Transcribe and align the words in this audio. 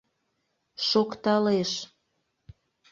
шокталеш; 0.87 1.71